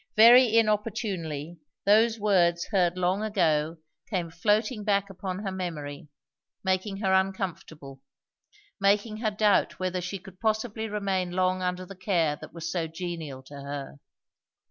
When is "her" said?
5.45-5.51, 6.97-7.13, 9.17-9.29, 13.61-13.99